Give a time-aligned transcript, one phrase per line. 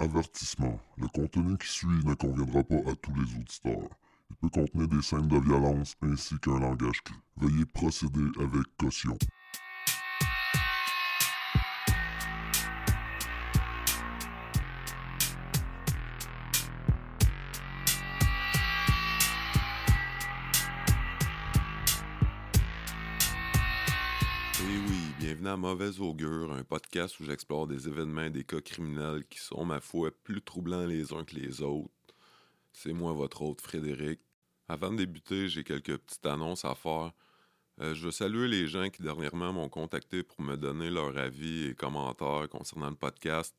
[0.00, 0.78] Avertissement.
[0.96, 3.90] Le contenu qui suit ne conviendra pas à tous les auditeurs.
[4.30, 7.16] Il peut contenir des scènes de violence ainsi qu'un langage cru.
[7.36, 9.18] Veuillez procéder avec caution.
[25.58, 29.80] Mauvaise Augure, un podcast où j'explore des événements et des cas criminels qui sont, ma
[29.80, 31.90] foi, plus troublants les uns que les autres.
[32.72, 34.20] C'est moi, votre hôte Frédéric.
[34.68, 37.12] Avant de débuter, j'ai quelques petites annonces à faire.
[37.80, 41.66] Euh, je veux saluer les gens qui dernièrement m'ont contacté pour me donner leur avis
[41.66, 43.52] et commentaires concernant le podcast.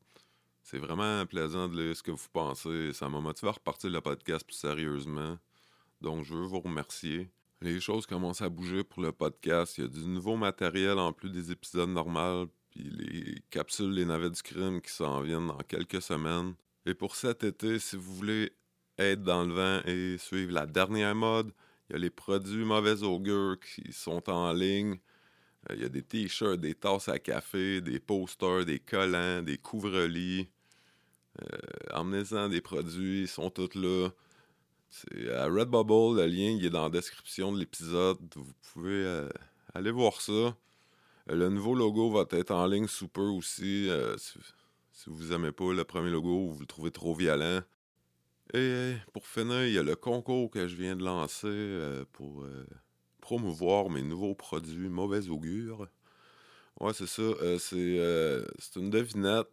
[0.62, 2.94] C'est vraiment plaisant de lire ce que vous pensez.
[2.94, 5.38] Ça m'a motivé à repartir le podcast plus sérieusement.
[6.00, 7.30] Donc, je veux vous remercier.
[7.62, 9.76] Les choses commencent à bouger pour le podcast.
[9.76, 14.06] Il y a du nouveau matériel en plus des épisodes normaux, puis les capsules Les
[14.06, 16.54] Navets du Crime qui s'en viennent dans quelques semaines.
[16.86, 18.52] Et pour cet été, si vous voulez
[18.96, 21.52] être dans le vent et suivre la dernière mode,
[21.88, 24.98] il y a les produits mauvais augure qui sont en ligne.
[25.68, 29.58] Euh, Il y a des t-shirts, des tasses à café, des posters, des collants, des
[29.58, 30.48] couvre-lits.
[31.42, 31.58] Euh,
[31.92, 34.08] Emmenez-en des produits, ils sont tous là.
[34.90, 38.18] C'est à Redbubble, le lien est dans la description de l'épisode.
[38.34, 39.28] Vous pouvez euh,
[39.72, 40.32] aller voir ça.
[40.32, 40.54] Euh,
[41.28, 43.88] le nouveau logo va être en ligne sous peu aussi.
[43.88, 44.38] euh, si,
[45.06, 47.62] vous aimez pas le premier logo ou vous le trouvez trop violent.
[48.52, 52.44] Et pour finir, il y a le concours que je viens de lancer pour
[53.20, 55.86] promouvoir mes nouveaux produits mauvais augure.
[56.80, 57.22] Ouais, c'est ça.
[57.60, 57.96] c'est
[58.58, 59.46] c'est une devinette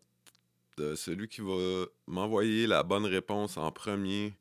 [0.77, 4.33] de celui qui va m'envoyer la bonne réponse en premier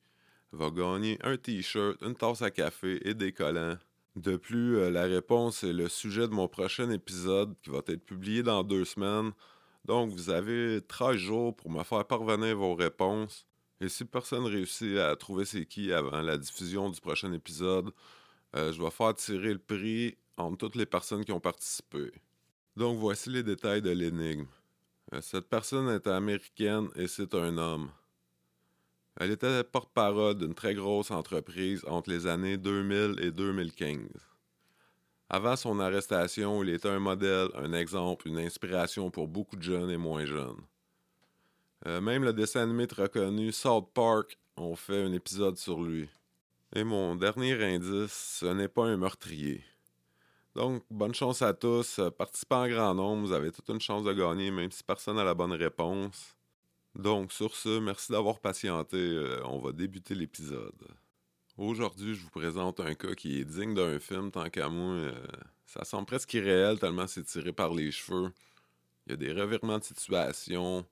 [0.52, 3.78] va gagner un t-shirt, une tasse à café et des collants.
[4.16, 8.04] De plus, euh, la réponse est le sujet de mon prochain épisode qui va être
[8.04, 9.32] publié dans deux semaines.
[9.84, 13.46] Donc, vous avez 13 jours pour me faire parvenir vos réponses.
[13.80, 17.90] Et si personne réussit à trouver c'est qui avant la diffusion du prochain épisode,
[18.56, 22.10] euh, je vais faire tirer le prix entre toutes les personnes qui ont participé.
[22.74, 24.46] Donc, voici les détails de l'énigme.
[25.12, 27.90] Euh, Cette personne est américaine et c'est un homme.
[29.18, 34.08] Elle était porte-parole d'une très grosse entreprise entre les années 2000 et 2015.
[35.30, 39.90] Avant son arrestation, il était un modèle, un exemple, une inspiration pour beaucoup de jeunes
[39.90, 40.60] et moins jeunes.
[41.86, 46.08] Euh, même le dessin animé reconnu South Park ont fait un épisode sur lui.
[46.74, 49.64] Et mon dernier indice, ce n'est pas un meurtrier.
[50.54, 51.98] Donc, bonne chance à tous.
[51.98, 55.16] Euh, Participez en grand nombre, vous avez toute une chance de gagner, même si personne
[55.16, 56.35] n'a la bonne réponse.
[56.96, 58.96] Donc, sur ce, merci d'avoir patienté.
[58.96, 60.72] euh, on va débuter l'épisode.
[61.58, 64.94] Aujourd'hui, je vous présente un cas qui est digne d'un film, tant qu'à moi.
[64.94, 65.26] euh,
[65.66, 68.32] ça semble presque irréel tellement c'est tiré par les cheveux.
[69.06, 70.86] Il y a des revirements de situation.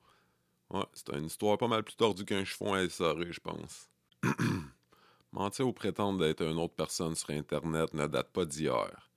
[0.93, 3.89] C'est une histoire pas mal plus tordue qu'un chiffon à essorer, je pense.
[5.33, 9.11] Mentir ou prétendre d'être une autre personne sur Internet ne date pas d'hier.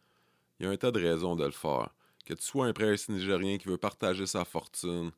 [0.60, 1.90] Il y a un tas de raisons de le faire.
[2.26, 5.12] Que tu sois un prince nigérien qui veut partager sa fortune,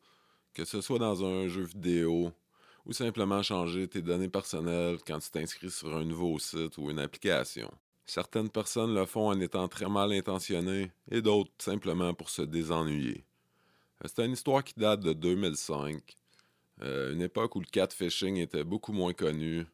[0.59, 2.33] que ce soit dans un jeu vidéo,
[2.85, 6.99] ou simplement changer tes données personnelles quand tu t'inscris sur un nouveau site ou une
[6.99, 7.71] application.
[8.05, 13.23] Certaines personnes le font en étant très mal intentionnées et d'autres simplement pour se désennuyer.
[14.03, 16.01] Euh, C'est une histoire qui date de 2005,
[16.81, 19.65] euh, une époque où le catfishing était beaucoup moins connu.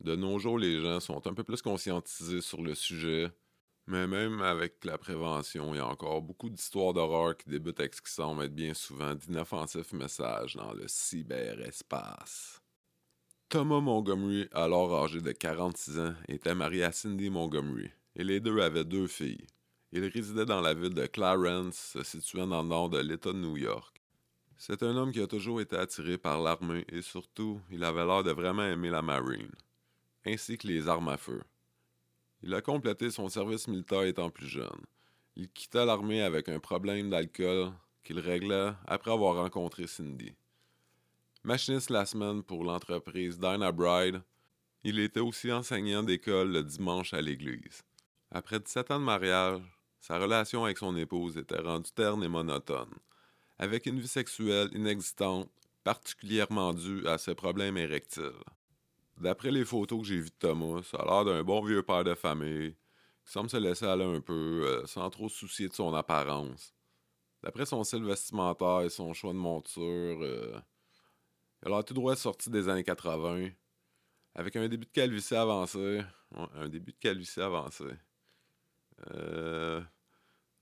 [0.00, 3.30] De nos jours, les gens sont un peu plus conscientisés sur le sujet,
[3.86, 7.94] mais même avec la prévention, il y a encore beaucoup d'histoires d'horreur qui débutent avec
[7.94, 12.62] ce qui semble être bien souvent d'inoffensifs messages dans le cyberespace.
[13.50, 18.58] Thomas Montgomery, alors âgé de 46 ans, était marié à Cindy Montgomery, et les deux
[18.60, 19.46] avaient deux filles.
[19.92, 23.38] Il résidait dans la ville de Clarence, se situant dans le nord de l'État de
[23.38, 24.02] New York.
[24.56, 28.24] C'est un homme qui a toujours été attiré par l'armée et surtout, il avait l'air
[28.24, 29.52] de vraiment aimer la marine,
[30.24, 31.42] ainsi que les armes à feu.
[32.46, 34.84] Il a complété son service militaire étant plus jeune.
[35.34, 37.72] Il quitta l'armée avec un problème d'alcool
[38.02, 40.34] qu'il régla après avoir rencontré Cindy.
[41.42, 44.20] Machiniste la semaine pour l'entreprise Dyna Bride,
[44.82, 47.82] il était aussi enseignant d'école le dimanche à l'église.
[48.30, 49.62] Après 17 ans de mariage,
[50.02, 52.92] sa relation avec son épouse était rendue terne et monotone,
[53.58, 55.48] avec une vie sexuelle inexistante,
[55.82, 58.44] particulièrement due à ses problèmes érectiles.
[59.18, 62.04] D'après les photos que j'ai vues de Thomas, ça a l'air d'un bon vieux père
[62.04, 62.74] de famille
[63.24, 66.74] qui semble se laisser aller un peu euh, sans trop se soucier de son apparence.
[67.42, 69.82] D'après son style vestimentaire et son choix de monture,
[70.22, 70.58] euh,
[71.64, 73.50] il a tout droit sorti des années 80,
[74.34, 76.02] avec un début de calvitie avancé.
[76.54, 77.84] Un début de calvitie avancé.
[79.10, 79.80] Euh...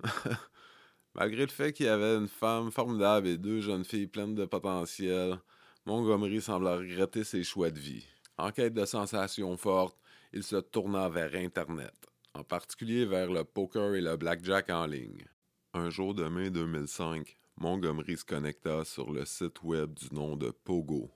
[1.15, 4.45] Malgré le fait qu'il y avait une femme formidable et deux jeunes filles pleines de
[4.45, 5.39] potentiel,
[5.85, 8.07] Montgomery sembla regretter ses choix de vie.
[8.39, 9.99] En quête de sensations fortes,
[10.33, 11.95] il se tourna vers Internet,
[12.35, 15.27] en particulier vers le poker et le blackjack en ligne.
[15.75, 20.51] Un jour de mai 2005, Montgomery se connecta sur le site web du nom de
[20.51, 21.11] Pogo.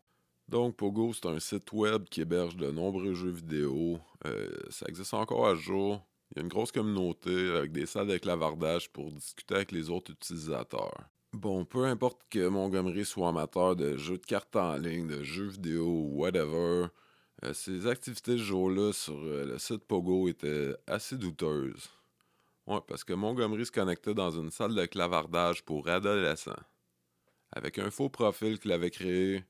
[0.49, 3.99] Donc, Pogo, c'est un site web qui héberge de nombreux jeux vidéo.
[4.27, 6.07] Euh, ça existe encore à jour.
[6.31, 9.91] Il y a une grosse communauté avec des salles de clavardage pour discuter avec les
[9.91, 11.09] autres utilisateurs.
[11.33, 15.49] Bon, peu importe que Montgomery soit amateur de jeux de cartes en ligne, de jeux
[15.49, 16.87] vidéo ou whatever,
[17.53, 21.91] ses activités ce jour-là sur euh, le site Pogo étaient assez douteuses.
[22.67, 26.53] Ouais, parce que Montgomery se connectait dans une salle de clavardage pour adolescents.
[27.53, 29.45] Avec un faux profil qu'il avait créé,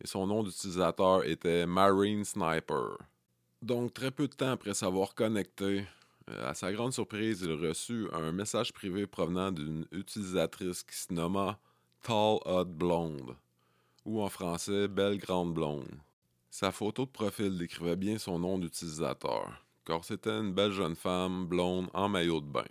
[0.00, 2.96] et son nom d'utilisateur était Marine Sniper.
[3.62, 5.84] Donc, très peu de temps après s'avoir connecté,
[6.30, 11.12] euh, à sa grande surprise, il reçut un message privé provenant d'une utilisatrice qui se
[11.12, 11.58] nomma
[12.02, 13.36] Tall Hot Blonde,
[14.04, 15.98] ou en français Belle Grande Blonde.
[16.56, 21.48] Sa photo de profil décrivait bien son nom d'utilisateur, car c'était une belle jeune femme
[21.48, 22.68] blonde en maillot de bain.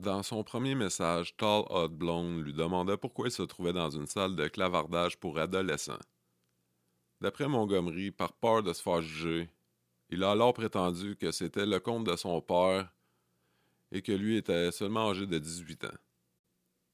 [0.00, 4.08] Dans son premier message, Tall Hot Blonde lui demandait pourquoi il se trouvait dans une
[4.08, 6.00] salle de clavardage pour adolescents.
[7.20, 9.48] D'après Montgomery, par peur de se faire juger,
[10.10, 12.92] il a alors prétendu que c'était le compte de son père
[13.92, 15.98] et que lui était seulement âgé de 18 ans.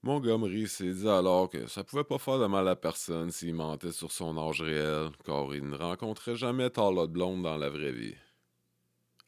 [0.02, 3.90] Montgomery s'est dit alors que ça pouvait pas faire de mal à personne s'il mentait
[3.90, 8.14] sur son âge réel, car il ne rencontrait jamais Tarlotte Blonde dans la vraie vie.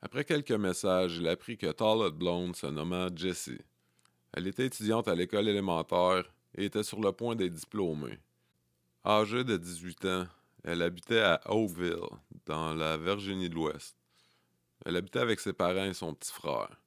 [0.01, 3.59] Après quelques messages, il apprit que Tarlotte Blonde se nommait Jessie.
[4.33, 6.25] Elle était étudiante à l'école élémentaire
[6.55, 8.19] et était sur le point d'être diplômée.
[9.05, 10.27] Âgée de 18 ans,
[10.63, 11.97] elle habitait à Oakville,
[12.47, 13.97] dans la Virginie de l'Ouest.
[14.87, 16.80] Elle habitait avec ses parents et son petit frère.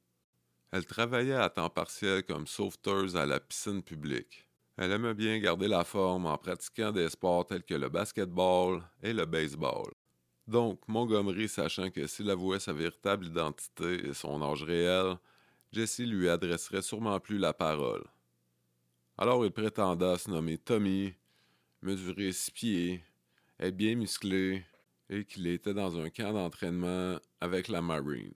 [0.73, 4.47] Elle travaillait à temps partiel comme sauveteuse à la piscine publique.
[4.75, 9.13] Elle aimait bien garder la forme en pratiquant des sports tels que le basketball et
[9.13, 9.91] le baseball.
[10.47, 15.17] Donc, Montgomery, sachant que s'il avouait sa véritable identité et son âge réel,
[15.71, 18.05] Jesse lui adresserait sûrement plus la parole.
[19.19, 21.13] Alors il prétenda se nommer Tommy,
[21.83, 23.03] mesurer six pieds,
[23.59, 24.65] être bien musclé
[25.07, 28.33] et qu'il était dans un camp d'entraînement avec la Marine.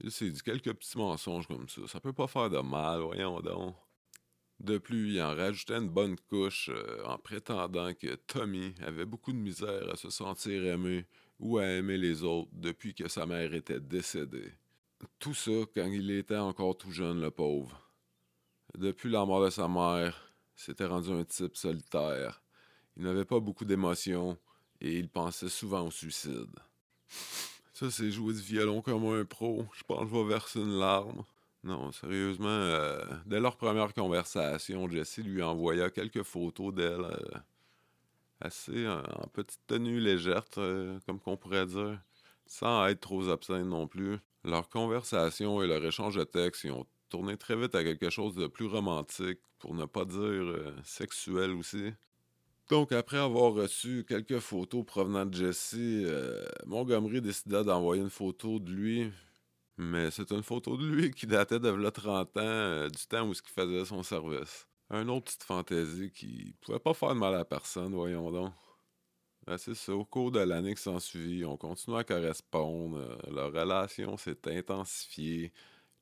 [0.00, 1.82] Il s'est dit quelques petits mensonges comme ça.
[1.86, 3.76] Ça peut pas faire de mal, voyons donc.
[4.60, 9.32] De plus, il en rajoutait une bonne couche euh, en prétendant que Tommy avait beaucoup
[9.32, 11.06] de misère à se sentir aimé
[11.38, 14.52] ou à aimer les autres depuis que sa mère était décédée.
[15.18, 17.90] Tout ça quand il était encore tout jeune, le pauvre.
[18.78, 22.42] Depuis la mort de sa mère, s'était rendu un type solitaire,
[22.96, 24.38] il n'avait pas beaucoup d'émotions
[24.80, 26.54] et il pensait souvent au suicide.
[27.76, 29.66] Ça, c'est jouer du violon comme un pro.
[29.74, 31.24] Je pense que je vais verser une larme.
[31.62, 37.38] Non, sérieusement, euh, dès leur première conversation, Jessie lui envoya quelques photos d'elle euh,
[38.40, 42.00] assez en, petite tenue légère, euh, comme qu'on pourrait dire,
[42.46, 44.16] sans être trop obscène non plus.
[44.42, 48.34] Leur conversation et leur échange de textes y ont tourné très vite à quelque chose
[48.36, 51.92] de plus romantique, pour ne pas dire sexuel aussi.
[52.68, 58.58] Donc, après avoir reçu quelques photos provenant de Jesse, euh, Montgomery décida d'envoyer une photo
[58.58, 59.12] de lui.
[59.78, 63.28] Mais c'est une photo de lui qui datait de là 30 ans, euh, du temps
[63.28, 64.66] où il faisait son service.
[64.90, 68.52] Un autre petite fantaisie qui pouvait pas faire de mal à personne, voyons donc.
[69.46, 73.52] Ben, c'est ça, au cours de l'année qui s'ensuivit, on continua à correspondre, euh, leur
[73.52, 75.52] relation s'est intensifiée.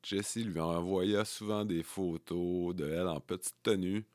[0.03, 4.07] Jesse lui envoya souvent des photos de elle en petite tenue,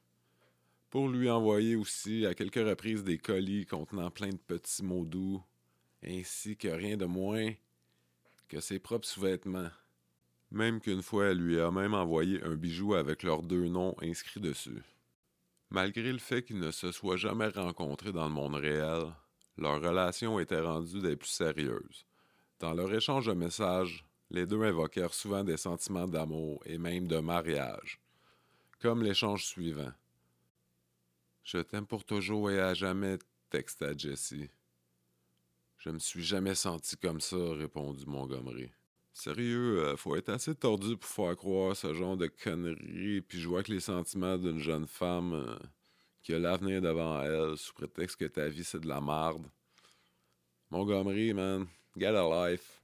[0.90, 5.42] pour lui envoyer aussi à quelques reprises des colis contenant plein de petits mots doux,
[6.04, 7.52] ainsi que rien de moins
[8.48, 9.70] que ses propres sous-vêtements.
[10.52, 14.40] Même qu'une fois, elle lui a même envoyé un bijou avec leurs deux noms inscrits
[14.40, 14.82] dessus.
[15.70, 19.14] Malgré le fait qu'ils ne se soient jamais rencontrés dans le monde réel,
[19.58, 22.08] leur relation était rendue des plus sérieuses.
[22.60, 27.20] Dans leur échange de messages, les deux invoquèrent souvent des sentiments d'amour et même de
[27.20, 28.00] mariage,
[28.80, 29.92] comme l'échange suivant.
[31.52, 33.18] Je t'aime pour toujours et à jamais,
[33.50, 34.52] texta Jessie.
[35.80, 38.70] Je me suis jamais senti comme ça, répondit Montgomery.
[39.14, 43.56] Sérieux, euh, faut être assez tordu pour faire croire ce genre de conneries puis jouer
[43.56, 45.58] avec les sentiments d'une jeune femme euh,
[46.22, 49.48] qui a l'avenir devant elle sous prétexte que ta vie c'est de la marde.
[50.70, 51.66] Montgomery, man,
[51.98, 52.80] get a life.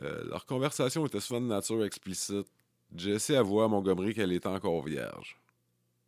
[0.00, 2.50] Euh, leur conversation était souvent de nature explicite.
[2.96, 5.41] Jessie avoua à Montgomery qu'elle était encore vierge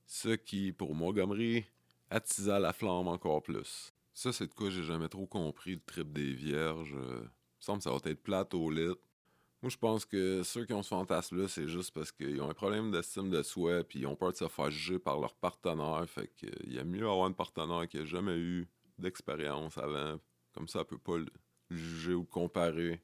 [0.07, 1.65] ce qui, pour Montgomery,
[2.11, 3.93] attisa la flamme encore plus.
[4.13, 6.95] Ça, c'est de quoi j'ai jamais trop compris le trip des vierges.
[6.95, 8.71] Euh, il me semble que ça va être plate au.
[8.71, 12.55] Moi, je pense que ceux qui ont ce fantasme-là, c'est juste parce qu'ils ont un
[12.55, 16.05] problème d'estime de soi, puis ils ont peur de se faire juger par leur partenaire.
[16.07, 18.69] Fait qu'il y a mieux avoir un partenaire qui a jamais eu
[18.99, 20.21] d'expérience avant.
[20.53, 21.27] Comme ça, elle peut pas le
[21.71, 23.01] juger ou comparer.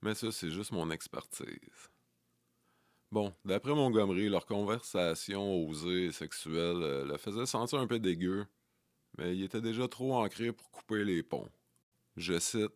[0.00, 1.90] Mais ça, c'est juste mon expertise.
[3.12, 8.46] Bon, d'après Montgomery, leur conversation osée et sexuelle euh, le faisait sentir un peu dégueu,
[9.16, 11.48] mais il était déjà trop ancré pour couper les ponts.
[12.16, 12.72] Je cite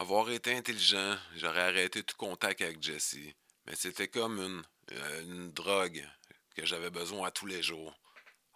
[0.00, 3.34] avoir été intelligent, j'aurais arrêté tout contact avec Jesse,
[3.66, 6.06] mais c'était comme une, euh, une drogue
[6.54, 7.98] que j'avais besoin à tous les jours.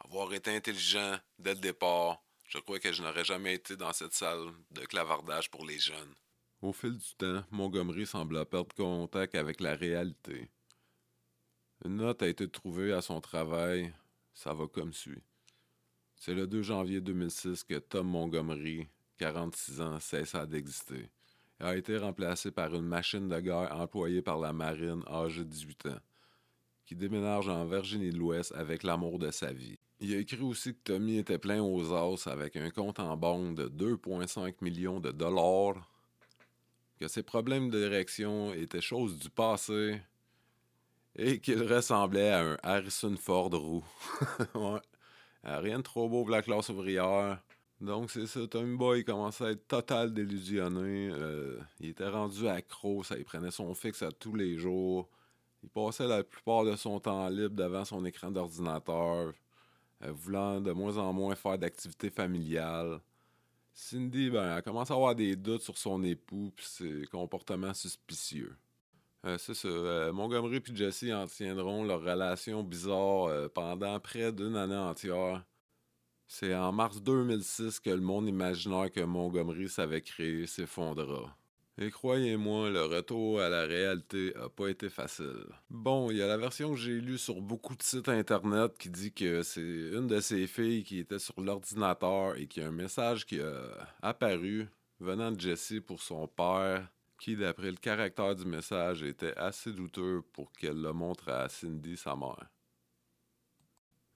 [0.04, 4.14] Avoir été intelligent dès le départ, je crois que je n'aurais jamais été dans cette
[4.14, 6.14] salle de clavardage pour les jeunes.
[6.60, 10.48] Au fil du temps, Montgomery sembla perdre contact avec la réalité.
[11.84, 13.92] Une note a été trouvée à son travail,
[14.34, 15.22] ça va comme suit.
[16.16, 18.86] C'est le 2 janvier 2006 que Tom Montgomery,
[19.18, 21.10] 46 ans, cessa d'exister
[21.62, 25.86] a été remplacé par une machine de guerre employée par la marine âgée de 18
[25.86, 26.00] ans,
[26.84, 29.78] qui déménage en Virginie de l'Ouest avec l'amour de sa vie.
[30.00, 33.54] Il a écrit aussi que Tommy était plein aux os avec un compte en banque
[33.54, 35.88] de 2,5 millions de dollars,
[36.98, 40.00] que ses problèmes d'érection étaient chose du passé
[41.16, 43.84] et qu'il ressemblait à un Harrison Ford roux.
[44.54, 44.80] ouais.
[45.44, 47.42] Rien de trop beau pour la classe ouvrière.
[47.80, 48.46] Donc, c'est ça.
[48.46, 51.10] Tommy Boy commençait à être total délusionné.
[51.12, 53.02] Euh, il était rendu accro.
[53.02, 55.08] Ça, il prenait son fixe à tous les jours.
[55.64, 59.32] Il passait la plupart de son temps libre devant son écran d'ordinateur,
[60.02, 63.00] euh, voulant de moins en moins faire d'activités familiales.
[63.74, 68.56] Cindy, ben, elle commence à avoir des doutes sur son époux et ses comportements suspicieux.
[69.24, 70.12] Euh, c'est ça.
[70.12, 75.44] Montgomery et Jesse en tiendront leur relation bizarre pendant près d'une année entière.
[76.26, 81.36] C'est en mars 2006 que le monde imaginaire que Montgomery savait créer s'effondra.
[81.78, 85.44] Et croyez-moi, le retour à la réalité a pas été facile.
[85.70, 88.90] Bon, il y a la version que j'ai lue sur beaucoup de sites internet qui
[88.90, 92.68] dit que c'est une de ses filles qui était sur l'ordinateur et qu'il y a
[92.68, 94.68] un message qui a apparu
[95.00, 96.86] venant de Jessie pour son père,
[97.22, 101.96] qui, d'après le caractère du message, était assez douteux pour qu'elle le montre à Cindy,
[101.96, 102.50] sa mère.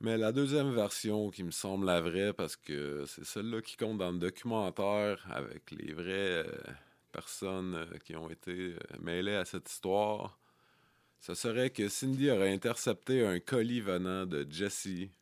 [0.00, 3.98] Mais la deuxième version qui me semble la vraie, parce que c'est celle-là qui compte
[3.98, 6.52] dans le documentaire avec les vraies euh,
[7.12, 10.40] personnes euh, qui ont été euh, mêlées à cette histoire,
[11.20, 15.12] ce serait que Cindy aurait intercepté un colis venant de Jessie.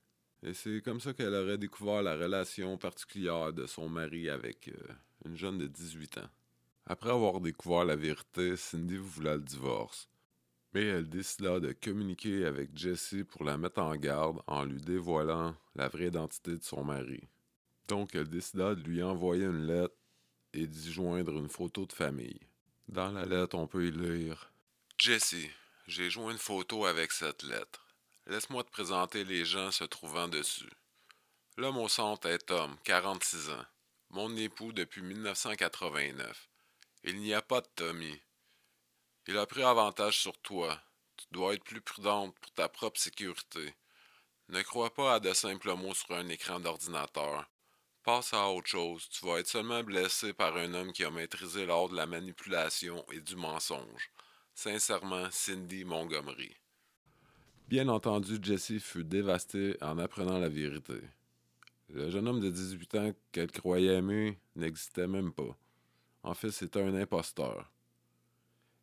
[0.42, 4.70] Et c'est comme ça qu'elle aurait découvert la relation particulière de son mari avec
[5.26, 6.30] une jeune de 18 ans.
[6.86, 10.08] Après avoir découvert la vérité, Cindy voulait le divorce
[10.74, 15.56] mais elle décida de communiquer avec Jessie pour la mettre en garde en lui dévoilant
[15.76, 17.22] la vraie identité de son mari.
[17.86, 19.94] Donc elle décida de lui envoyer une lettre
[20.52, 22.40] et d'y joindre une photo de famille.
[22.88, 24.50] Dans la lettre, on peut y lire
[24.98, 25.50] Jessie,
[25.86, 27.86] j'ai joint une photo avec cette lettre.
[28.26, 30.70] Laisse-moi te présenter les gens se trouvant dessus.
[31.56, 33.64] L'homme au centre est Tom, 46 ans,
[34.10, 36.48] mon époux depuis 1989.
[37.04, 38.20] Il n'y a pas de Tommy,
[39.26, 40.78] il a pris avantage sur toi.
[41.16, 43.74] Tu dois être plus prudente pour ta propre sécurité.
[44.50, 47.48] Ne crois pas à de simples mots sur un écran d'ordinateur.
[48.02, 49.08] Passe à autre chose.
[49.08, 53.02] Tu vas être seulement blessé par un homme qui a maîtrisé l'art de la manipulation
[53.12, 54.10] et du mensonge.
[54.54, 56.54] Sincèrement, Cindy Montgomery.
[57.66, 61.00] Bien entendu, Jesse fut dévasté en apprenant la vérité.
[61.88, 65.56] Le jeune homme de 18 ans qu'elle croyait aimer n'existait même pas.
[66.24, 67.70] En fait, c'était un imposteur.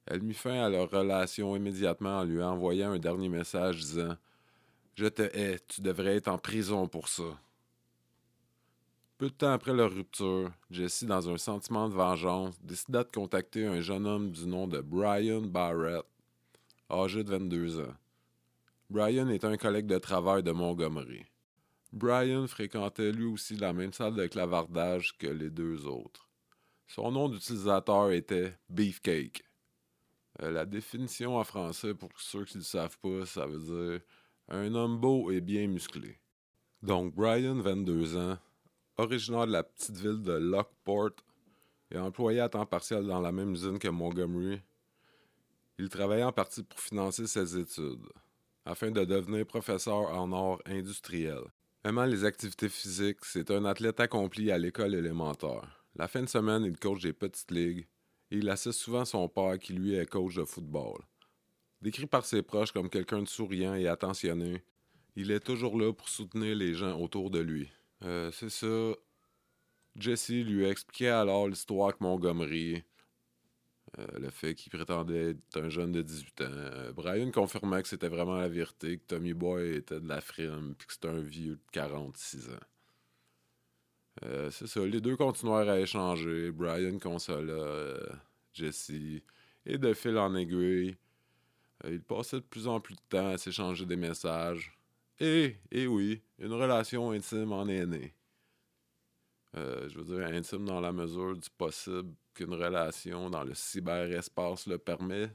[0.05, 4.15] Elle mit fin à leur relation immédiatement en lui envoyant un dernier message disant
[4.95, 7.39] Je te hais, tu devrais être en prison pour ça.
[9.17, 13.65] Peu de temps après leur rupture, Jesse, dans un sentiment de vengeance, décida de contacter
[13.65, 16.05] un jeune homme du nom de Brian Barrett,
[16.89, 17.95] âgé de 22 ans.
[18.89, 21.25] Brian est un collègue de travail de Montgomery.
[21.93, 26.30] Brian fréquentait lui aussi la même salle de clavardage que les deux autres.
[26.93, 29.45] Son nom d'utilisateur était Beefcake.
[30.41, 34.01] Euh, la définition en français, pour ceux qui ne le savent pas, ça veut dire
[34.49, 36.19] un homme beau et bien musclé.
[36.83, 38.37] Donc, Brian, 22 ans,
[38.97, 41.11] originaire de la petite ville de Lockport
[41.91, 44.59] et employé à temps partiel dans la même usine que Montgomery,
[45.79, 48.09] il travaillait en partie pour financer ses études,
[48.65, 51.39] afin de devenir professeur en art industriel.
[51.85, 55.80] Aimant les activités physiques, c'est un athlète accompli à l'école élémentaire.
[55.95, 57.87] La fin de semaine, il coach des petites ligues
[58.31, 61.01] il assiste souvent son père qui lui est coach de football.
[61.81, 64.63] Décrit par ses proches comme quelqu'un de souriant et attentionné,
[65.15, 67.69] il est toujours là pour soutenir les gens autour de lui.
[68.03, 68.93] Euh, c'est ça.
[69.97, 72.83] Jesse lui expliquait alors l'histoire que Montgomery.
[73.97, 76.93] le fait qu'il prétendait être un jeune de 18 ans.
[76.95, 80.87] Brian confirmait que c'était vraiment la vérité, que Tommy Boy était de la frime, puis
[80.87, 82.65] que c'était un vieux de 46 ans.
[84.19, 86.51] C'est ça, les deux continuèrent à échanger.
[86.51, 87.97] Brian consola
[88.53, 88.91] Jesse,
[89.65, 90.97] et de fil en aiguille,
[91.87, 94.77] ils passaient de plus en plus de temps à s'échanger des messages.
[95.19, 98.13] Et, et oui, une relation intime en est née.
[99.55, 104.65] Euh, je veux dire, intime dans la mesure du possible qu'une relation dans le cyberespace
[104.67, 105.29] le permet.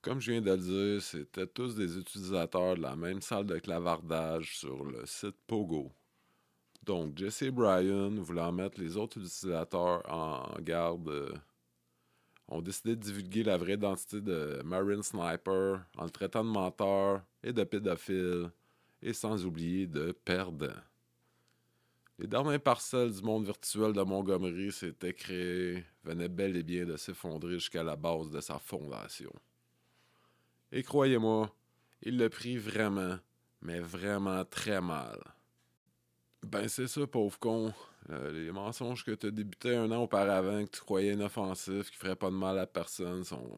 [0.00, 3.58] Comme je viens de le dire, c'était tous des utilisateurs de la même salle de
[3.58, 5.92] clavardage sur le site Pogo.
[6.82, 11.32] Donc, Jesse et Brian, voulant mettre les autres utilisateurs en garde, euh,
[12.48, 17.22] ont décidé de divulguer la vraie identité de Marine Sniper en le traitant de menteur
[17.42, 18.50] et de pédophile,
[19.00, 20.74] et sans oublier de perdant.
[22.18, 26.96] Les dernières parcelles du monde virtuel de Montgomery s'étaient créées venaient bel et bien de
[26.96, 29.32] s'effondrer jusqu'à la base de sa fondation.
[30.70, 31.54] Et croyez-moi,
[32.02, 33.18] il le prit vraiment,
[33.60, 35.18] mais vraiment très mal.
[36.42, 37.72] Ben c'est ça, pauvre con.
[38.10, 41.96] Euh, les mensonges que tu as débutés un an auparavant, que tu croyais inoffensifs, qui
[41.96, 43.48] feraient pas de mal à personne, sont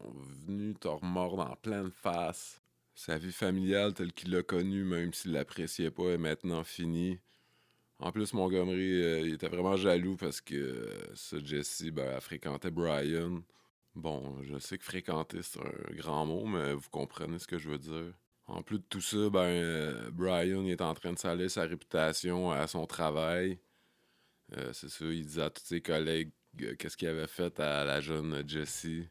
[0.45, 2.61] venus te remordre en pleine face.
[2.93, 7.19] Sa vie familiale telle qu'il l'a connue, même s'il l'appréciait pas, est maintenant finie.
[7.99, 12.71] En plus, Montgomery, euh, il était vraiment jaloux parce que euh, ce Jesse ben, fréquentait
[12.71, 13.41] Brian.
[13.95, 17.69] Bon, je sais que fréquenter, c'est un grand mot, mais vous comprenez ce que je
[17.69, 18.13] veux dire.
[18.47, 22.51] En plus de tout ça, ben, euh, Brian est en train de salir sa réputation
[22.51, 23.59] à son travail.
[24.73, 26.31] c'est ça, il disait à tous ses collègues
[26.77, 29.07] qu'est-ce qu'il avait fait à la jeune Jessie.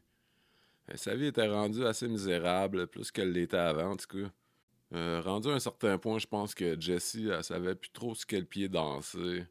[0.95, 4.31] sa vie était rendue assez misérable, plus qu'elle l'était avant, en tout cas.
[4.93, 8.25] Euh, rendu à un certain point, je pense que Jessie, elle savait plus trop ce
[8.25, 9.45] quel pied danser.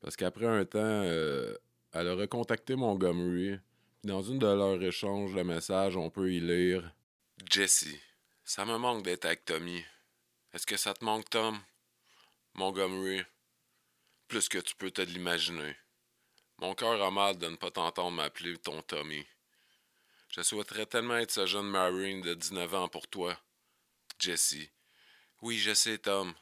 [0.00, 1.54] Parce qu'après un temps, euh,
[1.92, 3.58] elle a recontacté Montgomery.
[4.04, 6.94] Dans une de leurs échanges de messages, on peut y lire
[7.50, 7.98] Jessie,
[8.48, 9.84] ça me manque d'être avec Tommy.
[10.54, 11.60] Est-ce que ça te manque, Tom?
[12.54, 13.22] Montgomery,
[14.26, 15.76] plus que tu peux te l'imaginer.
[16.56, 19.22] Mon cœur a mal de ne pas t'entendre m'appeler ton Tommy.
[20.30, 23.38] Je souhaiterais tellement être ce jeune Marine de 19 ans pour toi.
[24.18, 24.70] Jesse.
[25.42, 26.32] Oui, je sais, Tom.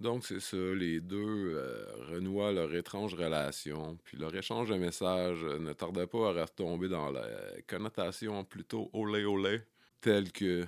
[0.00, 5.44] Donc, c'est ça, les deux euh, renouent leur étrange relation, puis leur échange de messages
[5.44, 7.28] euh, ne tardait pas à retomber dans la
[7.68, 9.60] connotation plutôt olé olé,
[10.00, 10.66] telle que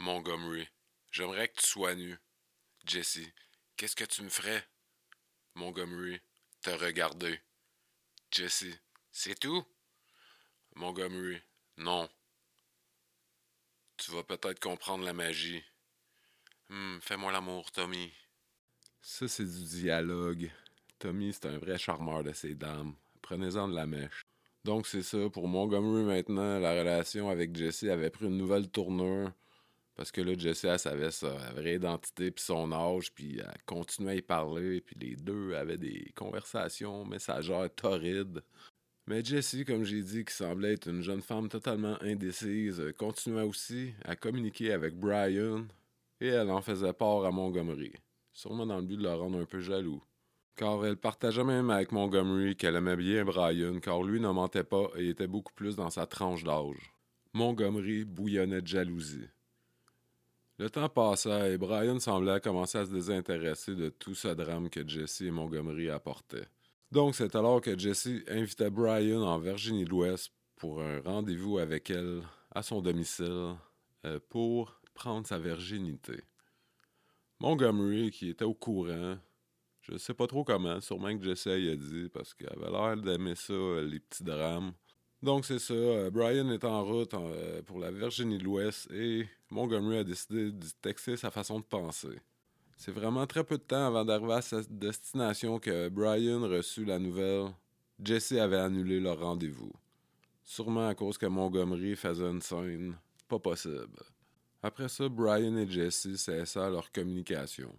[0.00, 0.66] Montgomery,
[1.12, 2.18] j'aimerais que tu sois nu.
[2.86, 3.20] Jesse,
[3.76, 4.66] qu'est-ce que tu me ferais?
[5.54, 6.18] Montgomery,
[6.62, 7.38] te regarder.
[8.30, 8.80] Jesse,
[9.12, 9.62] c'est tout?
[10.74, 11.42] Montgomery,
[11.76, 12.08] non.
[13.98, 15.62] Tu vas peut-être comprendre la magie.
[16.70, 18.10] Hum, fais-moi l'amour, Tommy.
[19.02, 20.50] Ça, c'est du dialogue.
[20.98, 22.94] Tommy, c'est un vrai charmeur de ces dames.
[23.20, 24.22] Prenez-en de la mèche.
[24.64, 25.28] Donc, c'est ça.
[25.28, 29.30] Pour Montgomery, maintenant, la relation avec Jesse avait pris une nouvelle tournure.
[30.00, 34.12] Parce que là, Jesse, elle savait sa vraie identité, puis son âge, puis elle continuait
[34.12, 38.42] à y parler, puis les deux avaient des conversations messagères torrides.
[39.06, 43.92] Mais Jessie, comme j'ai dit, qui semblait être une jeune femme totalement indécise, continuait aussi
[44.06, 45.66] à communiquer avec Brian
[46.18, 47.92] et elle en faisait part à Montgomery,
[48.32, 50.02] sûrement dans le but de le rendre un peu jaloux.
[50.56, 54.88] Car elle partageait même avec Montgomery qu'elle aimait bien Brian, car lui ne mentait pas
[54.96, 56.94] et était beaucoup plus dans sa tranche d'âge.
[57.34, 59.28] Montgomery bouillonnait de jalousie.
[60.60, 64.86] Le temps passa et Brian semblait commencer à se désintéresser de tout ce drame que
[64.86, 66.48] Jesse et Montgomery apportaient.
[66.92, 71.88] Donc, c'est alors que Jesse invitait Brian en Virginie de l'Ouest pour un rendez-vous avec
[71.88, 72.20] elle
[72.50, 73.54] à son domicile
[74.04, 76.20] euh, pour prendre sa virginité.
[77.38, 79.16] Montgomery, qui était au courant,
[79.80, 82.96] je sais pas trop comment, sûrement que Jesse y a dit parce qu'elle avait l'air
[82.98, 84.74] d'aimer ça, euh, les petits drames.
[85.22, 87.14] Donc c'est ça, euh, Brian est en route
[87.64, 92.20] pour la Virginie de l'Ouest et Montgomery a décidé de texter sa façon de penser.
[92.76, 96.98] C'est vraiment très peu de temps avant d'arriver à sa destination que Brian reçut la
[96.98, 97.52] nouvelle.
[98.02, 99.72] Jesse avait annulé leur rendez-vous.
[100.42, 102.96] Sûrement à cause que Montgomery faisait une scène
[103.28, 104.02] pas possible.
[104.62, 107.72] Après ça, Brian et Jesse cessèrent leur communication.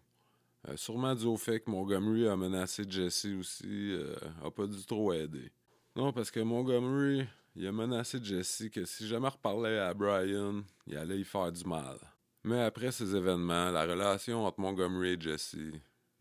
[0.68, 4.84] Euh, sûrement dû au fait que Montgomery a menacé Jesse aussi, euh, a pas du
[4.86, 5.52] tout aidé.
[5.96, 10.98] Non, parce que Montgomery, il a menacé Jesse que si jamais reparlait à Brian, il
[10.98, 11.98] allait y faire du mal.
[12.44, 15.58] Mais après ces événements, la relation entre Montgomery et Jesse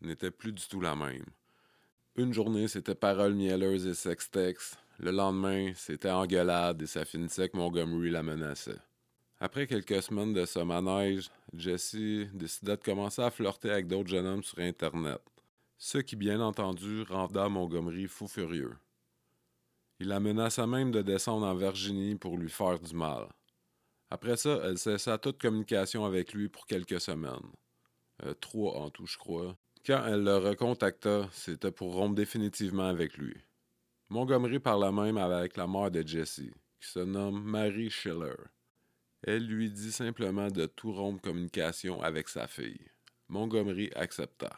[0.01, 1.25] n'était plus du tout la même.
[2.15, 4.77] Une journée, c'était paroles mielleuses et sextex.
[4.99, 8.79] Le lendemain, c'était engueulade et ça finissait que Montgomery la menaçait.
[9.39, 14.27] Après quelques semaines de ce manège, Jesse décida de commencer à flirter avec d'autres jeunes
[14.27, 15.21] hommes sur Internet.
[15.77, 18.75] Ce qui, bien entendu, renda Montgomery fou furieux.
[20.01, 23.27] Il la menaça même de descendre en Virginie pour lui faire du mal.
[24.09, 27.51] Après ça, elle cessa toute communication avec lui pour quelques semaines.
[28.23, 29.55] Euh, trois en tout, je crois.
[29.85, 33.37] Quand elle le recontacta, c'était pour rompre définitivement avec lui.
[34.09, 38.37] Montgomery parla même avec la mère de Jesse, qui se nomme Mary Schiller.
[39.21, 42.87] Elle lui dit simplement de tout rompre communication avec sa fille.
[43.27, 44.49] Montgomery accepta.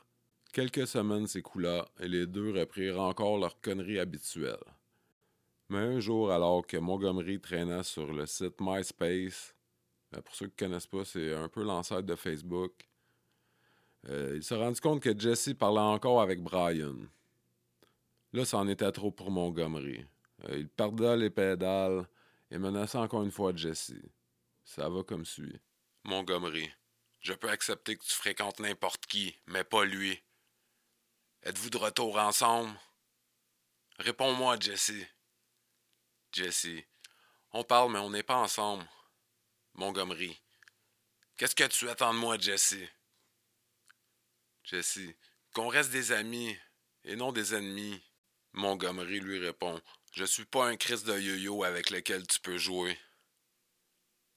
[0.53, 4.63] Quelques semaines s'écoula et les deux reprirent encore leur connerie habituelle.
[5.69, 9.55] Mais un jour, alors que Montgomery traînait sur le site MySpace,
[10.15, 12.87] euh, pour ceux qui ne connaissent pas, c'est un peu l'ancêtre de Facebook,
[14.09, 16.95] euh, il s'est rendu compte que Jesse parlait encore avec Brian.
[18.33, 20.05] Là, c'en était trop pour Montgomery.
[20.45, 22.07] Euh, il perdait les pédales
[22.51, 23.93] et menaçait encore une fois Jesse.
[24.65, 25.59] Ça va comme suit.
[26.03, 26.69] Montgomery,
[27.21, 30.21] je peux accepter que tu fréquentes n'importe qui, mais pas lui.
[31.43, 32.73] Êtes-vous de retour ensemble?
[33.99, 35.05] Réponds-moi, Jesse.
[36.33, 36.83] Jesse,
[37.51, 38.83] on parle, mais on n'est pas ensemble.
[39.75, 40.41] Montgomery,
[41.37, 42.75] qu'est-ce que tu attends de moi, Jesse?
[44.63, 45.15] Jesse,
[45.53, 46.57] qu'on reste des amis
[47.03, 48.03] et non des ennemis.
[48.53, 49.79] Montgomery lui répond
[50.13, 52.99] Je suis pas un Christ de yo-yo avec lequel tu peux jouer.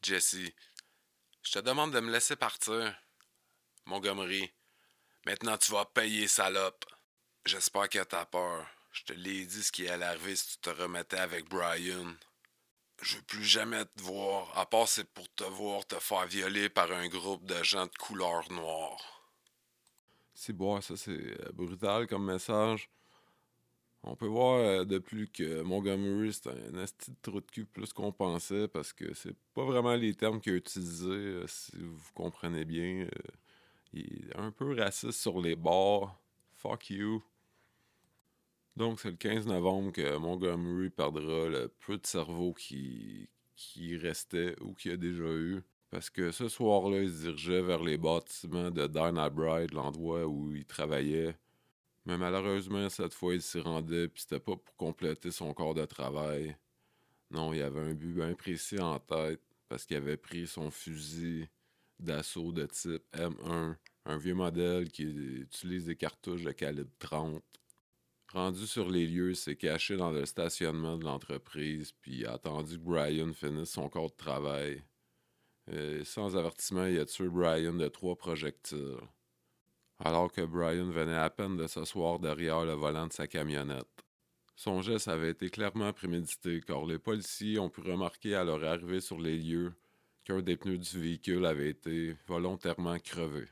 [0.02, 0.52] Jesse,
[1.42, 2.94] je te demande de me laisser partir.
[3.87, 4.52] Montgomery,
[5.24, 6.85] maintenant tu vas payer, salope.
[7.46, 8.66] J'espère que t'as peur.
[8.96, 12.14] Je te l'ai dit ce qui allait arriver si tu te remettais avec Brian.
[13.02, 16.70] Je veux plus jamais te voir, à part c'est pour te voir te faire violer
[16.70, 19.28] par un groupe de gens de couleur noire.
[20.32, 22.88] C'est bon, ça c'est euh, brutal comme message.
[24.02, 27.92] On peut voir euh, depuis que Montgomery c'est un asti de trou de cul plus
[27.92, 32.12] qu'on pensait parce que c'est pas vraiment les termes qu'il a utilisés, euh, si vous
[32.14, 33.06] comprenez bien.
[33.92, 36.18] il est un peu raciste sur les bords.
[36.54, 37.22] Fuck you.
[38.77, 44.55] Donc c'est le 15 novembre que Montgomery perdra le peu de cerveau qui, qui restait
[44.61, 45.62] ou qu'il a déjà eu.
[45.91, 50.55] Parce que ce soir-là, il se dirigeait vers les bâtiments de Dana Bride, l'endroit où
[50.55, 51.37] il travaillait.
[52.05, 55.85] Mais malheureusement, cette fois, il s'y rendait, puis c'était pas pour compléter son corps de
[55.87, 56.57] travail.
[57.31, 61.49] Non, il avait un but bien précis en tête, parce qu'il avait pris son fusil
[61.99, 67.43] d'assaut de type M1, un vieux modèle qui utilise des cartouches de calibre 30.
[68.33, 72.79] Rendu sur les lieux, il s'est caché dans le stationnement de l'entreprise, puis a attendu
[72.79, 74.83] que Brian finisse son corps de travail.
[75.73, 78.99] Euh, sans avertissement, il a tué Brian de trois projectiles.
[79.99, 84.05] Alors que Brian venait à peine de s'asseoir derrière le volant de sa camionnette.
[84.55, 89.01] Son geste avait été clairement prémédité car les policiers ont pu remarquer à leur arrivée
[89.01, 89.73] sur les lieux
[90.25, 93.47] qu'un des pneus du véhicule avait été volontairement crevé.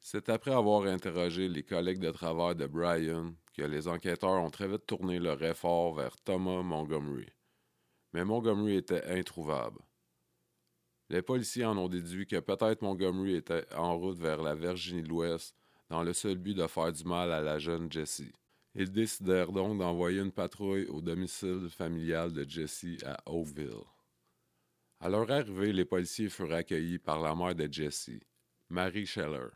[0.00, 4.86] C'est après avoir interrogé les collègues de travail de Brian les enquêteurs ont très vite
[4.86, 7.28] tourné leur effort vers Thomas Montgomery.
[8.12, 9.78] Mais Montgomery était introuvable.
[11.08, 15.08] Les policiers en ont déduit que peut-être Montgomery était en route vers la Virginie de
[15.08, 15.56] l'Ouest
[15.88, 18.32] dans le seul but de faire du mal à la jeune Jessie.
[18.76, 23.84] Ils décidèrent donc d'envoyer une patrouille au domicile familial de Jessie à Oakville.
[25.00, 28.20] À leur arrivée, les policiers furent accueillis par la mère de Jessie,
[28.68, 29.48] Mary Scheller,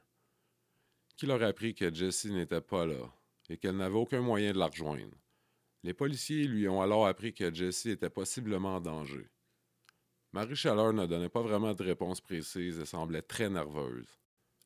[1.17, 3.13] qui leur apprit que Jessie n'était pas là
[3.49, 5.17] et qu'elle n'avait aucun moyen de la rejoindre.
[5.83, 9.29] Les policiers lui ont alors appris que Jessie était possiblement en danger.
[10.33, 14.09] Marie Chaleur ne donnait pas vraiment de réponse précise et semblait très nerveuse.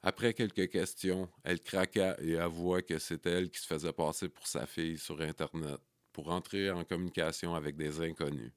[0.02, 4.46] Après quelques questions, elle craqua et avoua que c'était elle qui se faisait passer pour
[4.46, 5.80] sa fille sur Internet
[6.12, 8.52] pour entrer en communication avec des inconnus.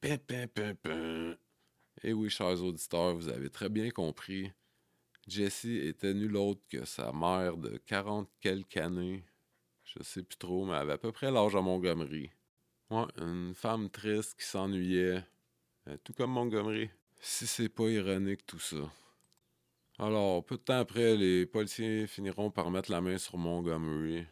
[0.00, 1.36] Pin, pin.
[2.02, 4.52] Eh oui, chers auditeurs, vous avez très bien compris.
[5.26, 9.24] Jessie était nulle autre que sa mère de quarante quelques années.
[9.98, 12.30] Je sais plus trop, mais elle avait à peu près l'âge à Montgomery.
[12.90, 15.24] Une femme triste qui s'ennuyait,
[15.88, 16.90] euh, tout comme Montgomery.
[17.20, 18.90] Si c'est pas ironique tout ça.
[19.98, 24.26] Alors, peu de temps après, les policiers finiront par mettre la main sur Montgomery,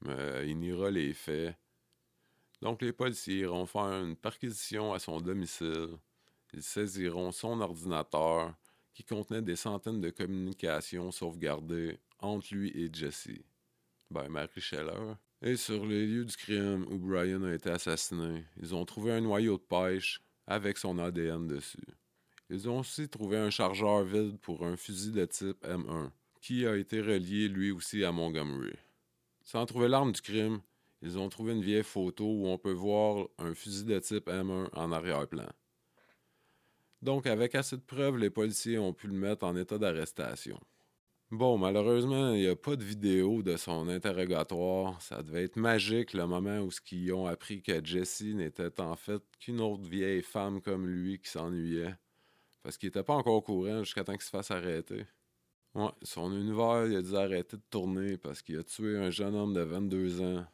[0.00, 1.54] mais il niera les faits.
[2.62, 5.98] Donc, les policiers iront faire une perquisition à son domicile.
[6.54, 8.54] Ils saisiront son ordinateur,
[8.94, 13.42] qui contenait des centaines de communications sauvegardées entre lui et Jesse.
[14.10, 15.14] Ben, Marie Scheller.
[15.42, 19.20] Et sur les lieux du crime où Brian a été assassiné, ils ont trouvé un
[19.20, 21.78] noyau de pêche avec son ADN dessus.
[22.50, 26.76] Ils ont aussi trouvé un chargeur vide pour un fusil de type M1, qui a
[26.76, 28.76] été relié lui aussi à Montgomery.
[29.44, 30.60] Sans trouver l'arme du crime,
[31.02, 34.68] ils ont trouvé une vieille photo où on peut voir un fusil de type M1
[34.72, 35.48] en arrière-plan.
[37.00, 40.60] Donc, avec assez de preuves, les policiers ont pu le mettre en état d'arrestation.
[41.30, 45.00] Bon, malheureusement, il n'y a pas de vidéo de son interrogatoire.
[45.00, 49.22] Ça devait être magique le moment où ils ont appris que Jessie n'était en fait
[49.38, 51.94] qu'une autre vieille femme comme lui qui s'ennuyait.
[52.64, 55.06] Parce qu'il n'était pas encore au courant jusqu'à temps qu'il se fasse arrêter.
[55.74, 59.36] Ouais, son univers, il a dû arrêter de tourner parce qu'il a tué un jeune
[59.36, 60.44] homme de 22 ans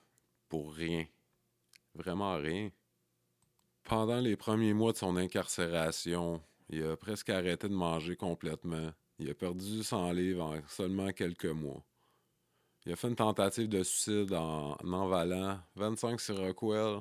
[0.51, 1.07] pour rien.
[1.95, 2.71] Vraiment rien.
[3.85, 8.93] Pendant les premiers mois de son incarcération, il a presque arrêté de manger complètement.
[9.19, 11.83] Il a perdu 100 livres en seulement quelques mois.
[12.85, 17.01] Il a fait une tentative de suicide en, envalant 25 sur Rockwell,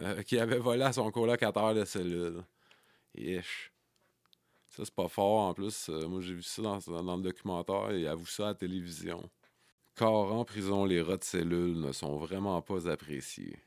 [0.00, 2.44] euh, qui avait volé à son colocataire de cellule.
[3.14, 3.72] Ish.
[4.68, 5.48] Ça, c'est pas fort.
[5.48, 8.54] En plus, euh, moi, j'ai vu ça dans, le documentaire et avoue ça à la
[8.54, 9.28] télévision.
[9.96, 13.58] Car en prison, les rats de cellules ne sont vraiment pas appréciés.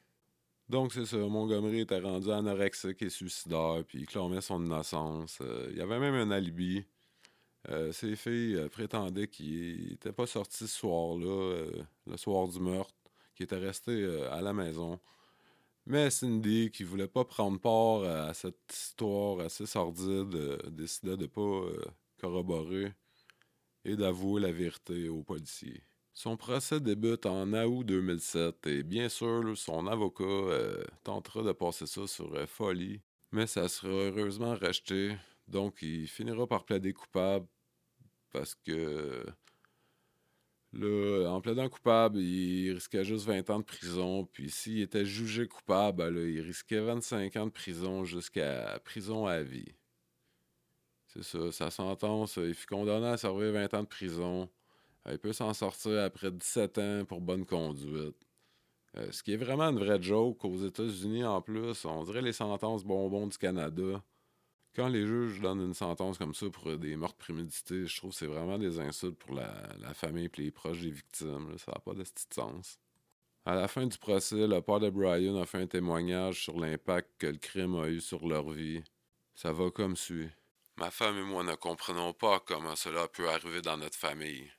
[0.69, 1.17] Donc, c'est ça.
[1.17, 5.39] Montgomery était rendu anorexique et suicidaire, puis il clamait son innocence.
[5.41, 6.85] Euh, il y avait même un alibi.
[7.69, 11.65] Euh, ces filles prétendaient qu'il n'était pas sorti ce soir-là,
[12.07, 12.93] le soir du meurtre,
[13.35, 14.99] qu'il était resté à la maison.
[15.85, 21.25] Mais Cindy, qui voulait pas prendre part à cette histoire assez sordide, euh, décida de
[21.25, 21.83] pas euh,
[22.21, 22.93] corroborer
[23.83, 25.83] et d'avouer la vérité aux policiers.
[26.13, 31.85] Son procès débute en août 2007 et bien sûr, son avocat euh, tentera de passer
[31.85, 33.01] ça sur folie,
[33.33, 35.17] mais ça sera heureusement rejeté.
[35.49, 37.45] Donc, il finira par plaider coupable
[38.33, 39.25] parce que
[40.73, 44.25] Là, en plaidant coupable, il risquait juste 20 ans de prison.
[44.25, 49.43] Puis s'il était jugé coupable, ben il risquait 25 ans de prison jusqu'à prison à
[49.43, 49.75] vie.
[51.07, 54.49] C'est ça, sa sentence, il fut condamné à servir 20 ans de prison.
[55.07, 58.17] Il peut s'en sortir après 17 ans pour bonne conduite.
[58.97, 61.85] Euh, ce qui est vraiment une vraie joke aux États-Unis en plus.
[61.85, 64.03] On dirait les sentences bonbons du Canada
[64.75, 68.17] quand les juges donnent une sentence comme ça pour des meurtres prémédités, je trouve que
[68.17, 71.57] c'est vraiment des insultes pour la, famille et les proches des victimes.
[71.57, 72.79] Ça n'a pas de sens.
[73.45, 77.09] À la fin du procès, le père de Brian a fait un témoignage sur l'impact
[77.19, 78.81] que le crime a eu sur leur vie.
[79.35, 80.29] Ça va comme suit.
[80.77, 84.51] Ma femme et moi ne comprenons pas comment cela peut arriver dans notre famille.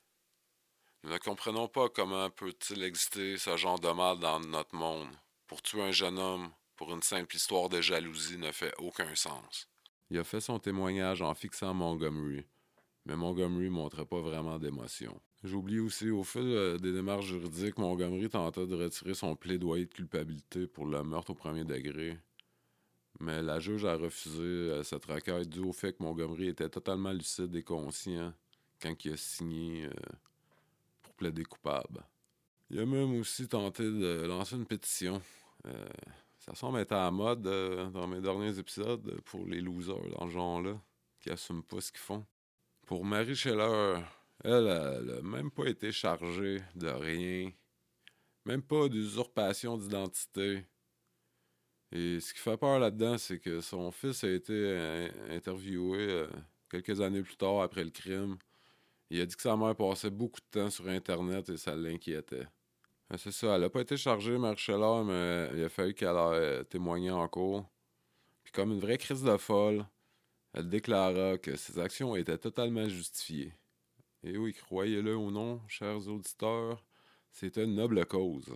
[1.02, 5.10] Nous ne comprenons pas comment peut-il exister ce genre de mal dans notre monde.
[5.46, 9.68] Pour tuer un jeune homme, pour une simple histoire de jalousie, ne fait aucun sens.
[10.14, 12.44] Il a fait son témoignage en fixant Montgomery,
[13.04, 15.20] mais Montgomery montrait pas vraiment d'émotion.
[15.42, 19.92] J'oublie aussi, au fil euh, des démarches juridiques, Montgomery tenta de retirer son plaidoyer de
[19.92, 22.16] culpabilité pour le meurtre au premier degré.
[23.18, 27.12] Mais la juge a refusé euh, cette requête dû au fait que Montgomery était totalement
[27.12, 28.32] lucide et conscient
[28.80, 29.90] quand il a signé euh,
[31.02, 32.04] pour plaider coupable.
[32.70, 35.20] Il a même aussi tenté de lancer une pétition
[36.44, 40.26] ça semble être à la mode euh, dans mes derniers épisodes pour les losers dans
[40.26, 40.78] ce genre-là,
[41.18, 42.26] qui assument pas ce qu'ils font.
[42.86, 43.98] Pour Marie Scheller,
[44.44, 47.50] elle, elle a même pas été chargée de rien,
[48.44, 50.66] même pas d'usurpation d'identité.
[51.92, 56.26] Et ce qui fait peur là-dedans, c'est que son fils a été euh, interviewé euh,
[56.68, 58.36] quelques années plus tard après le crime.
[59.08, 62.46] Il a dit que sa mère passait beaucoup de temps sur Internet et ça l'inquiétait.
[63.10, 66.12] Ben, c'est ça, elle n'a pas été chargée, Marcella, mais il a fallu qu'elle ait
[66.16, 67.68] euh, témoigné en cours.
[68.42, 69.86] Puis comme une vraie crise de folle,
[70.54, 73.54] elle déclara que ses actions étaient totalement justifiées.
[74.22, 76.82] Et oui, croyez-le ou non, chers auditeurs,
[77.30, 78.54] c'est une noble cause.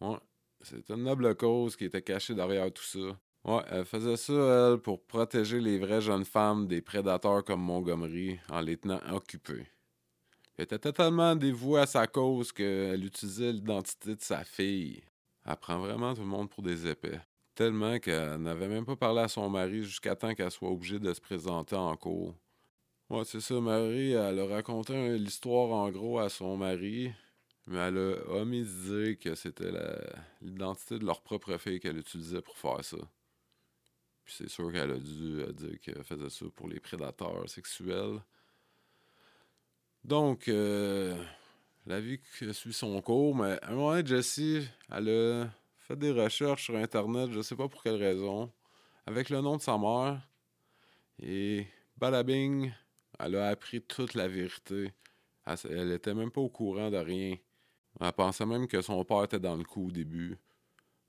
[0.00, 0.18] Ouais,
[0.62, 3.18] c'est une noble cause qui était cachée derrière tout ça.
[3.44, 4.32] Ouais, elle faisait ça,
[4.72, 9.66] elle, pour protéger les vraies jeunes femmes des prédateurs comme Montgomery en les tenant occupées.
[10.56, 15.02] Elle était totalement dévouée à sa cause qu'elle utilisait l'identité de sa fille.
[15.44, 17.20] Elle prend vraiment tout le monde pour des épais.
[17.54, 21.12] Tellement qu'elle n'avait même pas parlé à son mari jusqu'à temps qu'elle soit obligée de
[21.12, 22.34] se présenter en cours.
[23.10, 27.12] Ouais, c'est ça, Marie, elle a raconté l'histoire en gros à son mari,
[27.66, 29.72] mais elle a omis dire que c'était
[30.40, 32.96] l'identité de leur propre fille qu'elle utilisait pour faire ça.
[34.24, 38.20] Puis c'est sûr qu'elle a dû dire qu'elle faisait ça pour les prédateurs sexuels.
[40.04, 41.16] Donc, euh,
[41.86, 42.20] la vie
[42.52, 46.76] suit son cours, mais à un moment donné, Jessie, elle a fait des recherches sur
[46.76, 48.52] Internet, je ne sais pas pour quelle raison,
[49.06, 50.20] avec le nom de sa mère.
[51.22, 52.70] Et balabing,
[53.18, 54.92] elle a appris toute la vérité.
[55.46, 57.36] Elle, n'était même pas au courant de rien.
[58.00, 60.38] Elle pensait même que son père était dans le coup au début.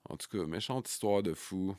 [0.10, 1.76] En tout cas, méchante histoire de fou.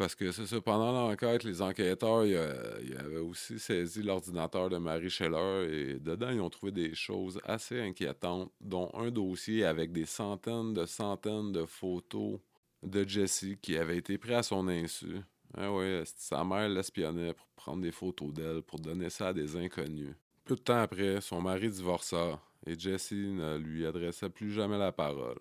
[0.00, 5.68] Parce que c'est ça, pendant l'enquête, les enquêteurs, avaient aussi saisi l'ordinateur de Marie Scheller
[5.70, 10.72] et dedans, ils ont trouvé des choses assez inquiétantes, dont un dossier avec des centaines
[10.72, 12.40] de centaines de photos
[12.82, 15.18] de Jessie qui avaient été prises à son insu.
[15.52, 19.54] Ah ouais, sa mère l'espionnait pour prendre des photos d'elle, pour donner ça à des
[19.54, 20.14] inconnus.
[20.46, 24.92] Peu de temps après, son mari divorça et Jessie ne lui adressa plus jamais la
[24.92, 25.40] parole.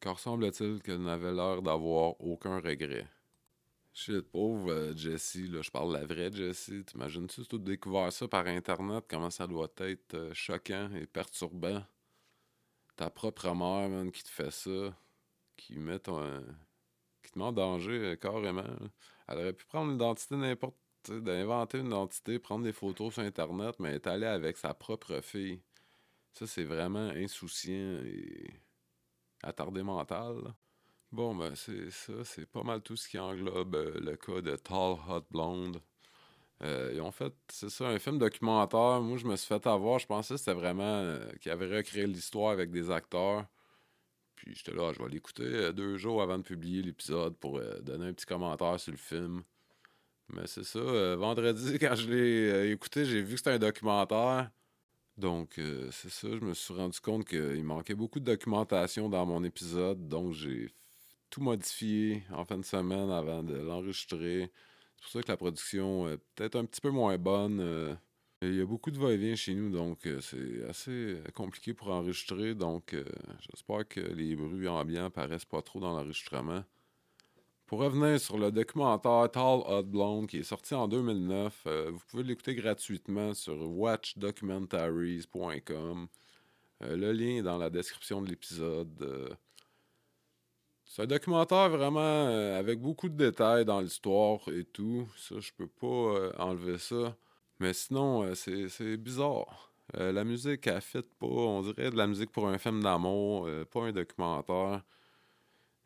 [0.00, 3.06] Car semble-t-il qu'elle n'avait l'air d'avoir aucun regret?
[3.96, 6.84] Shit, pauvre euh, Jessie, là, je parle de la vraie Jessie.
[6.84, 11.80] T'imagines-tu tout découvert ça par Internet, comment ça doit être euh, choquant et perturbant?
[12.96, 14.96] Ta propre mère, man, qui te fait ça,
[15.56, 16.44] qui met ton,
[17.22, 18.64] qui te met en danger euh, carrément.
[19.28, 20.76] Elle aurait pu prendre l'identité n'importe
[21.08, 25.60] d'inventer une identité, prendre des photos sur Internet, mais être allée avec sa propre fille.
[26.32, 28.50] Ça, c'est vraiment insouciant et
[29.44, 30.52] attardé mental.
[31.14, 32.12] Bon, ben, c'est ça.
[32.24, 35.80] C'est pas mal tout ce qui englobe euh, le cas de Tall Hot Blonde.
[36.62, 39.00] Euh, ils ont fait, c'est ça, un film documentaire.
[39.00, 40.00] Moi, je me suis fait avoir.
[40.00, 43.46] Je pensais que c'était vraiment euh, qu'ils avaient recréé l'histoire avec des acteurs.
[44.34, 48.12] Puis j'étais là, je vais l'écouter deux jours avant de publier l'épisode pour donner un
[48.12, 49.44] petit commentaire sur le film.
[50.30, 51.16] Mais c'est ça.
[51.16, 54.50] vendredi, quand je l'ai écouté, j'ai vu que c'était un documentaire.
[55.16, 55.60] Donc,
[55.92, 56.28] c'est ça.
[56.32, 60.08] Je me suis rendu compte qu'il manquait beaucoup de documentation dans mon épisode.
[60.08, 60.74] Donc, j'ai
[61.34, 64.52] tout modifié en fin de semaine avant de l'enregistrer.
[64.96, 67.58] C'est pour ça que la production est peut-être un petit peu moins bonne.
[67.60, 67.92] Euh,
[68.40, 72.54] il y a beaucoup de va-et-vient chez nous, donc euh, c'est assez compliqué pour enregistrer.
[72.54, 73.04] Donc, euh,
[73.40, 76.62] j'espère que les bruits ambiants paraissent pas trop dans l'enregistrement.
[77.66, 82.22] Pour revenir sur le documentaire Tall Hot Blonde qui est sorti en 2009, vous pouvez
[82.22, 86.06] l'écouter gratuitement sur watchdocumentaries.com.
[86.80, 89.36] le lien est dans la description de l'épisode.
[90.94, 95.08] C'est un documentaire vraiment euh, avec beaucoup de détails dans l'histoire et tout.
[95.16, 97.16] Ça, je peux pas euh, enlever ça.
[97.58, 99.72] Mais sinon, euh, c'est bizarre.
[99.94, 101.26] la musique, elle fit pas.
[101.26, 104.84] On dirait de la musique pour un film d'amour, pas un documentaire.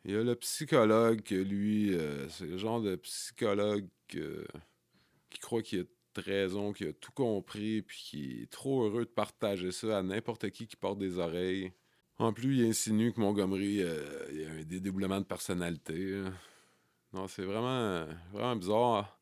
[0.05, 1.97] Il y a le psychologue, lui,
[2.29, 7.97] c'est le genre de psychologue qui croit qu'il a raison, qui a tout compris, puis
[7.97, 11.73] qui est trop heureux de partager ça à n'importe qui qui porte des oreilles.
[12.19, 16.21] En plus, il insinue que Montgomery euh, a un dédoublement de personnalité.
[17.13, 19.17] Non, c'est vraiment, vraiment bizarre.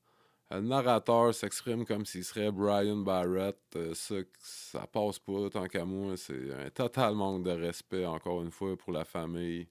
[0.49, 3.60] Le narrateur s'exprime comme s'il serait Brian Barrett.
[3.75, 6.17] Euh, ça, ça passe pas tant qu'à moi.
[6.17, 9.67] C'est un total manque de respect, encore une fois, pour la famille.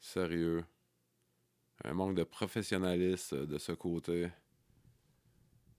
[0.00, 0.64] Sérieux.
[1.84, 4.30] Un manque de professionnalisme de ce côté.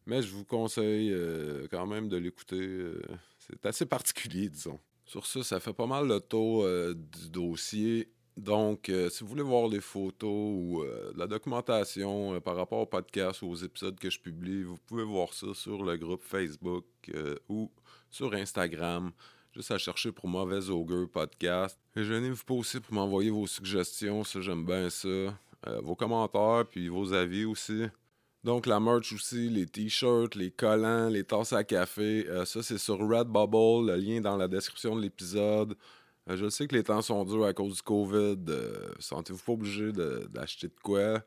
[0.05, 2.91] Mais je vous conseille euh, quand même de l'écouter.
[3.39, 4.79] c'est assez particulier, disons.
[5.05, 8.09] Sur ça, ça fait pas mal le tour euh, du dossier.
[8.35, 12.85] Donc, euh, si vous voulez voir les photos ou euh, la documentation par rapport au
[12.85, 16.85] podcast ou aux épisodes que je publie, vous pouvez voir ça sur le groupe Facebook
[17.47, 17.69] ou
[18.09, 19.11] sur Instagram.
[19.53, 21.77] Juste à chercher pour Mauvais Ogre Podcast.
[21.95, 25.37] Et gênez-vous pas aussi pour m'envoyer vos suggestions, ça j'aime bien ça.
[25.83, 27.83] vos commentaires, puis vos avis aussi.
[28.43, 32.77] Donc, la merch aussi, les t-shirts, les collants, les tasses à café, euh, ça, c'est
[32.77, 33.89] sur Redbubble.
[33.89, 35.75] Le lien dans la description de l'épisode.
[36.29, 38.37] Euh, je sais que les temps sont durs à cause du COVID.
[38.49, 41.23] Euh, sentez-vous pas obligé d'acheter de, quoi.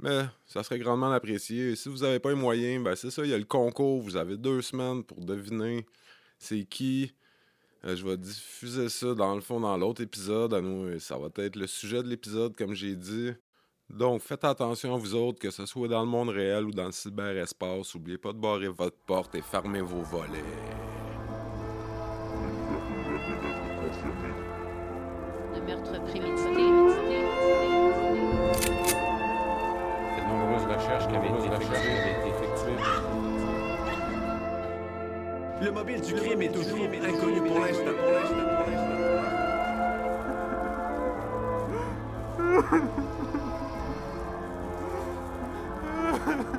[0.00, 1.76] Mais ça serait grandement apprécié.
[1.76, 4.00] si vous n'avez pas les moyens, ben c'est ça, il y a le concours.
[4.02, 5.86] Vous avez deux semaines pour deviner
[6.38, 7.12] c'est qui.
[7.84, 10.54] je vais diffuser ça dans le fond dans l'autre épisode.
[11.00, 13.32] Ça va être le sujet de l'épisode, comme j'ai dit.
[13.90, 16.86] Donc, faites attention à vous autres, que ce soit dans le monde réel ou dans
[16.86, 17.94] le cyberespace.
[17.94, 20.44] N'oubliez pas de barrer votre porte et fermer vos volets.
[25.54, 26.62] De meurtre prémédité.
[30.16, 31.48] De nombreuses recherches qui avaient été
[32.28, 32.78] effectuées.
[35.62, 37.92] Le mobile du crime est toujours inconnu pour l'instant.
[37.98, 38.62] Pour l'instant, pour
[42.70, 43.19] l'instant.
[46.24, 46.49] Ha ha ha!